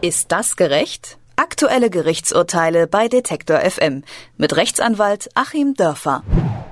[0.00, 1.18] Ist das gerecht?
[1.34, 4.04] Aktuelle Gerichtsurteile bei Detektor FM
[4.36, 6.22] mit Rechtsanwalt Achim Dörfer.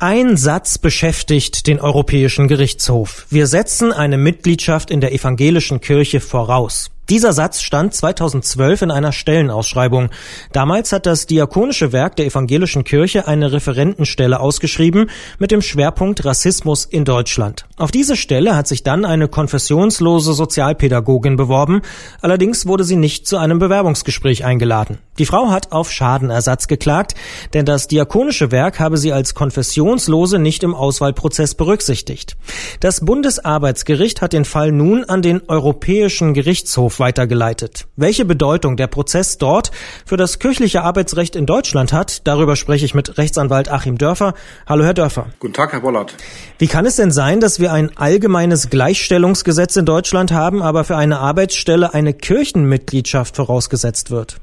[0.00, 3.26] Ein Satz beschäftigt den Europäischen Gerichtshof.
[3.30, 6.90] Wir setzen eine Mitgliedschaft in der evangelischen Kirche voraus.
[7.12, 10.08] Dieser Satz stand 2012 in einer Stellenausschreibung.
[10.52, 16.86] Damals hat das Diakonische Werk der Evangelischen Kirche eine Referentenstelle ausgeschrieben mit dem Schwerpunkt Rassismus
[16.86, 17.66] in Deutschland.
[17.76, 21.82] Auf diese Stelle hat sich dann eine konfessionslose Sozialpädagogin beworben,
[22.22, 24.96] allerdings wurde sie nicht zu einem Bewerbungsgespräch eingeladen.
[25.18, 27.14] Die Frau hat auf Schadenersatz geklagt,
[27.52, 32.38] denn das Diakonische Werk habe sie als Konfessionslose nicht im Auswahlprozess berücksichtigt.
[32.80, 37.88] Das Bundesarbeitsgericht hat den Fall nun an den Europäischen Gerichtshof weitergeleitet.
[37.96, 39.72] Welche Bedeutung der Prozess dort
[40.06, 44.34] für das kirchliche Arbeitsrecht in Deutschland hat, darüber spreche ich mit Rechtsanwalt Achim Dörfer.
[44.68, 45.26] Hallo, Herr Dörfer.
[45.40, 46.14] Guten Tag, Herr Bollert.
[46.58, 50.96] Wie kann es denn sein, dass wir ein allgemeines Gleichstellungsgesetz in Deutschland haben, aber für
[50.96, 54.36] eine Arbeitsstelle eine Kirchenmitgliedschaft vorausgesetzt wird?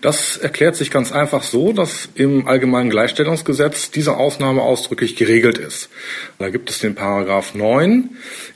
[0.00, 5.88] Das erklärt sich ganz einfach so, dass im Allgemeinen Gleichstellungsgesetz diese Ausnahme ausdrücklich geregelt ist.
[6.38, 8.10] Da gibt es den Paragraph 9,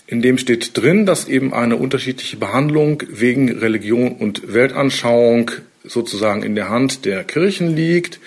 [0.07, 5.53] in dem steht drin, dass eben eine unterschiedliche Behandlung wegen Religion und Weltanschauung
[5.85, 8.21] sozusagen in der Hand der Kirchen liegt,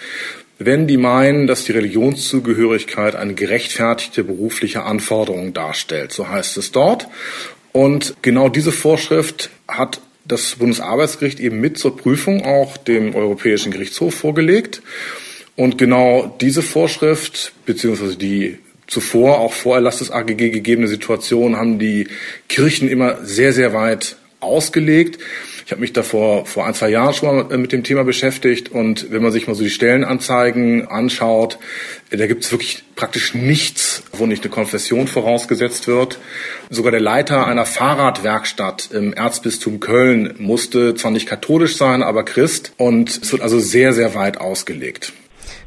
[0.60, 6.14] wenn die meinen, dass die Religionszugehörigkeit eine gerechtfertigte berufliche Anforderung darstellt.
[6.14, 7.08] So heißt es dort.
[7.72, 14.16] Und genau diese Vorschrift hat das Bundesarbeitsgericht eben mit zur Prüfung auch dem Europäischen Gerichtshof
[14.16, 14.82] vorgelegt.
[15.56, 21.80] Und genau diese Vorschrift, beziehungsweise die zuvor auch vor Erlass des AGG gegebene Situation, haben
[21.80, 22.08] die
[22.50, 25.20] Kirchen immer sehr, sehr weit ausgelegt.
[25.66, 29.12] Ich habe mich davor vor ein, zwei Jahren schon mal mit dem Thema beschäftigt und
[29.12, 31.58] wenn man sich mal so die Stellenanzeigen anschaut,
[32.10, 36.20] da gibt es wirklich praktisch nichts, wo nicht eine Konfession vorausgesetzt wird.
[36.70, 42.74] Sogar der Leiter einer Fahrradwerkstatt im Erzbistum Köln musste zwar nicht katholisch sein, aber Christ
[42.78, 45.14] und es wird also sehr, sehr weit ausgelegt.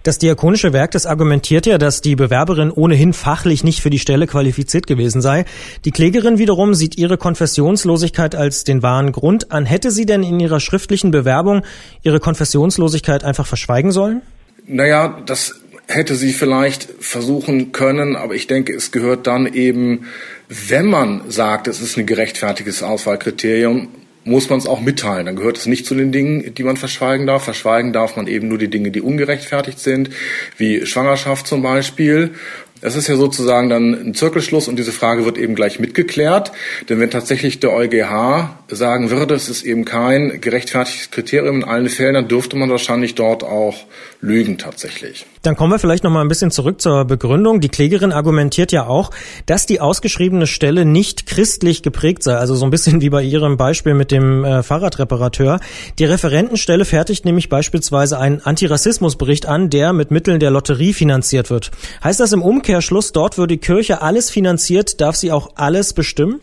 [0.06, 4.28] Das Diakonische Werk, das argumentiert ja, dass die Bewerberin ohnehin fachlich nicht für die Stelle
[4.28, 5.44] qualifiziert gewesen sei.
[5.84, 9.66] Die Klägerin wiederum sieht ihre Konfessionslosigkeit als den wahren Grund an.
[9.66, 11.62] Hätte sie denn in ihrer schriftlichen Bewerbung
[12.04, 14.22] ihre Konfessionslosigkeit einfach verschweigen sollen?
[14.68, 15.56] Naja, das
[15.88, 20.06] hätte sie vielleicht versuchen können, aber ich denke, es gehört dann eben,
[20.48, 23.88] wenn man sagt, es ist ein gerechtfertigtes Auswahlkriterium,
[24.26, 25.26] muss man es auch mitteilen.
[25.26, 27.44] Dann gehört es nicht zu den Dingen, die man verschweigen darf.
[27.44, 30.10] Verschweigen darf man eben nur die Dinge, die ungerechtfertigt sind,
[30.58, 32.34] wie Schwangerschaft zum Beispiel.
[32.82, 36.52] Es ist ja sozusagen dann ein Zirkelschluss und diese Frage wird eben gleich mitgeklärt.
[36.88, 41.88] Denn wenn tatsächlich der EuGH sagen würde, es ist eben kein gerechtfertigtes Kriterium in allen
[41.88, 43.76] Fällen, dann dürfte man wahrscheinlich dort auch
[44.20, 45.26] lügen tatsächlich.
[45.42, 47.60] Dann kommen wir vielleicht noch mal ein bisschen zurück zur Begründung.
[47.60, 49.10] Die Klägerin argumentiert ja auch,
[49.46, 52.34] dass die ausgeschriebene Stelle nicht christlich geprägt sei.
[52.34, 55.60] Also so ein bisschen wie bei ihrem Beispiel mit dem äh, Fahrradreparateur.
[55.98, 61.70] Die Referentenstelle fertigt nämlich beispielsweise einen Antirassismusbericht an, der mit Mitteln der Lotterie finanziert wird.
[62.02, 62.65] Heißt das im Umkehrschluss,
[63.12, 66.40] dort, wo die Kirche alles finanziert, darf sie auch alles bestimmen?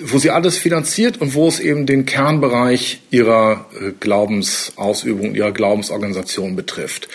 [0.00, 6.56] wo sie alles finanziert und wo es eben den Kernbereich ihrer äh, Glaubensausübung, ihrer Glaubensorganisation
[6.56, 7.08] betrifft.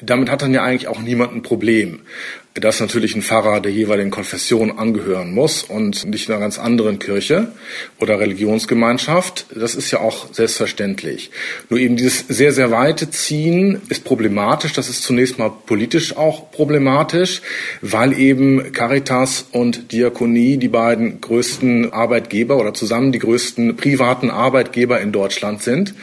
[0.00, 2.00] Damit hat dann ja eigentlich auch niemand ein Problem
[2.54, 7.52] dass natürlich ein Pfarrer der jeweiligen Konfession angehören muss und nicht einer ganz anderen Kirche
[7.98, 9.46] oder Religionsgemeinschaft.
[9.54, 11.30] Das ist ja auch selbstverständlich.
[11.70, 14.74] Nur eben dieses sehr, sehr weite Ziehen ist problematisch.
[14.74, 17.40] Das ist zunächst mal politisch auch problematisch,
[17.80, 25.00] weil eben Caritas und Diakonie die beiden größten Arbeitgeber oder zusammen die größten privaten Arbeitgeber
[25.00, 25.94] in Deutschland sind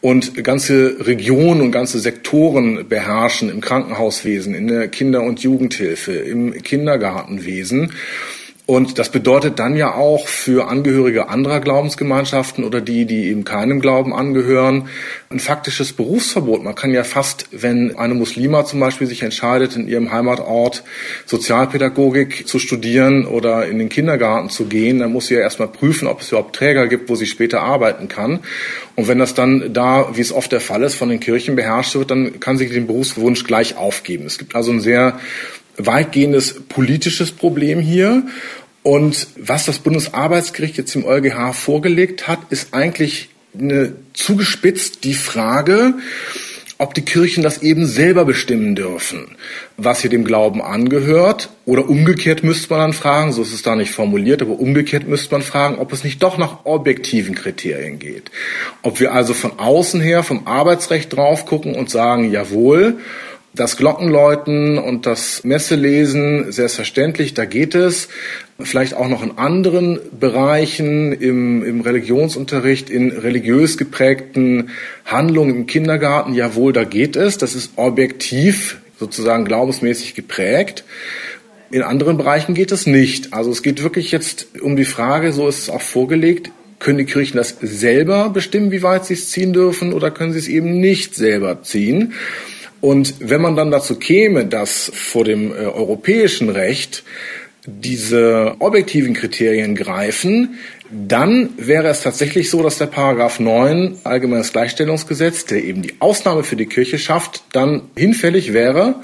[0.00, 6.52] und ganze Regionen und ganze Sektoren beherrschen im Krankenhauswesen, in der Kinder- und Jugendhilfe, im
[6.62, 7.92] Kindergartenwesen.
[8.70, 13.80] Und das bedeutet dann ja auch für Angehörige anderer Glaubensgemeinschaften oder die, die eben keinem
[13.80, 14.90] Glauben angehören,
[15.30, 16.62] ein faktisches Berufsverbot.
[16.62, 20.84] Man kann ja fast, wenn eine Muslima zum Beispiel sich entscheidet, in ihrem Heimatort
[21.24, 26.06] Sozialpädagogik zu studieren oder in den Kindergarten zu gehen, dann muss sie ja erstmal prüfen,
[26.06, 28.40] ob es überhaupt Träger gibt, wo sie später arbeiten kann.
[28.96, 31.94] Und wenn das dann da, wie es oft der Fall ist, von den Kirchen beherrscht
[31.94, 34.26] wird, dann kann sie den Berufswunsch gleich aufgeben.
[34.26, 35.18] Es gibt also ein sehr
[35.78, 38.24] weitgehendes politisches Problem hier.
[38.82, 45.94] Und was das Bundesarbeitsgericht jetzt im EuGH vorgelegt hat, ist eigentlich eine zugespitzt die Frage,
[46.80, 49.36] ob die Kirchen das eben selber bestimmen dürfen,
[49.76, 51.50] was hier dem Glauben angehört.
[51.64, 55.32] Oder umgekehrt müsste man dann fragen, so ist es da nicht formuliert, aber umgekehrt müsste
[55.32, 58.30] man fragen, ob es nicht doch nach objektiven Kriterien geht.
[58.82, 63.00] Ob wir also von außen her vom Arbeitsrecht drauf gucken und sagen, jawohl,
[63.58, 68.06] Das Glockenläuten und das Messelesen, selbstverständlich, da geht es.
[68.60, 74.70] Vielleicht auch noch in anderen Bereichen, im, im Religionsunterricht, in religiös geprägten
[75.04, 77.36] Handlungen im Kindergarten, jawohl, da geht es.
[77.36, 80.84] Das ist objektiv sozusagen glaubensmäßig geprägt.
[81.72, 83.34] In anderen Bereichen geht es nicht.
[83.34, 87.06] Also es geht wirklich jetzt um die Frage, so ist es auch vorgelegt, können die
[87.06, 90.78] Kirchen das selber bestimmen, wie weit sie es ziehen dürfen, oder können sie es eben
[90.78, 92.14] nicht selber ziehen?
[92.80, 97.02] Und wenn man dann dazu käme, dass vor dem äh, europäischen Recht
[97.66, 100.58] diese objektiven Kriterien greifen,
[100.90, 106.44] dann wäre es tatsächlich so, dass der Paragraph 9 Allgemeines Gleichstellungsgesetz, der eben die Ausnahme
[106.44, 108.96] für die Kirche schafft, dann hinfällig wäre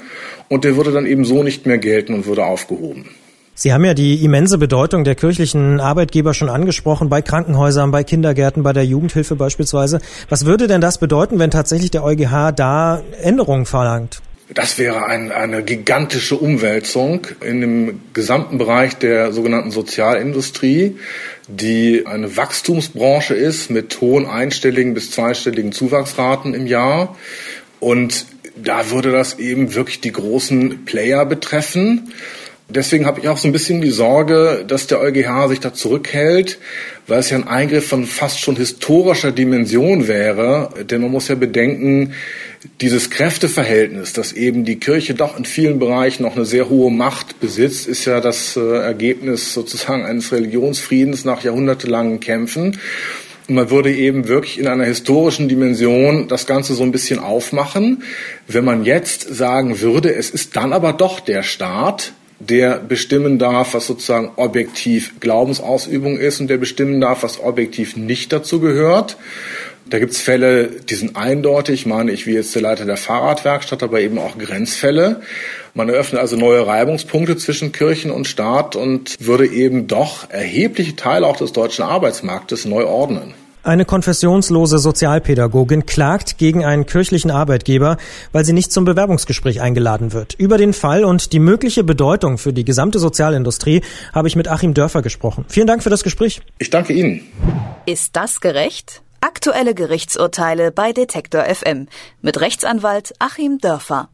[0.47, 3.09] und der würde dann eben so nicht mehr gelten und würde aufgehoben.
[3.57, 8.63] Sie haben ja die immense Bedeutung der kirchlichen Arbeitgeber schon angesprochen, bei Krankenhäusern, bei Kindergärten,
[8.63, 10.01] bei der Jugendhilfe beispielsweise.
[10.27, 14.21] Was würde denn das bedeuten, wenn tatsächlich der EuGH da Änderungen verlangt?
[14.53, 20.97] Das wäre ein, eine gigantische Umwälzung in dem gesamten Bereich der sogenannten Sozialindustrie,
[21.47, 27.15] die eine Wachstumsbranche ist mit hohen einstelligen bis zweistelligen Zuwachsraten im Jahr.
[27.79, 28.25] Und
[28.57, 32.11] da würde das eben wirklich die großen Player betreffen.
[32.67, 36.57] Deswegen habe ich auch so ein bisschen die Sorge, dass der EuGH sich da zurückhält,
[37.05, 40.69] weil es ja ein Eingriff von fast schon historischer Dimension wäre.
[40.89, 42.13] Denn man muss ja bedenken,
[42.81, 47.39] dieses Kräfteverhältnis, dass eben die Kirche doch in vielen Bereichen noch eine sehr hohe Macht
[47.39, 52.79] besitzt, ist ja das äh, Ergebnis sozusagen eines Religionsfriedens nach jahrhundertelangen Kämpfen.
[53.47, 58.01] Und man würde eben wirklich in einer historischen Dimension das Ganze so ein bisschen aufmachen.
[58.47, 63.73] Wenn man jetzt sagen würde, es ist dann aber doch der Staat, der bestimmen darf,
[63.73, 69.17] was sozusagen objektiv Glaubensausübung ist und der bestimmen darf, was objektiv nicht dazu gehört.
[69.87, 74.01] Da gibt's Fälle, die sind eindeutig, meine ich, wie jetzt der Leiter der Fahrradwerkstatt, aber
[74.01, 75.21] eben auch Grenzfälle.
[75.75, 81.27] Man eröffnet also neue Reibungspunkte zwischen Kirchen und Staat und würde eben doch erhebliche Teile
[81.27, 83.35] auch des deutschen Arbeitsmarktes neu ordnen.
[83.65, 87.97] Eine konfessionslose Sozialpädagogin klagt gegen einen kirchlichen Arbeitgeber,
[88.31, 90.35] weil sie nicht zum Bewerbungsgespräch eingeladen wird.
[90.35, 93.81] Über den Fall und die mögliche Bedeutung für die gesamte Sozialindustrie
[94.13, 95.45] habe ich mit Achim Dörfer gesprochen.
[95.47, 96.43] Vielen Dank für das Gespräch.
[96.59, 97.21] Ich danke Ihnen.
[97.87, 99.01] Ist das gerecht?
[99.19, 101.87] Aktuelle Gerichtsurteile bei Detektor FM
[102.21, 104.09] mit Rechtsanwalt Achim Dörfer.